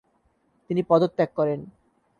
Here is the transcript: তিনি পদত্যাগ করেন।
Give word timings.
তিনি 0.69 0.81
পদত্যাগ 0.83 1.29
করেন। 1.35 1.59